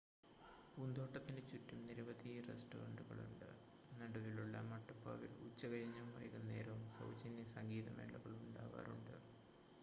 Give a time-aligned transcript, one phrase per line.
[0.71, 3.45] പൂന്തോട്ടത്തിന് ചുറ്റും നിരവധി റെസ്റ്റോറൻ്റുകളുണ്ട്
[3.99, 9.15] നടുവിലുള്ള മട്ടുപ്പാവിൽ ഉച്ചകഴിഞ്ഞും വൈകുന്നേരവും സൗജന്യ സംഗീതമേളകൾ ഉണ്ടാവാറുണ്ട്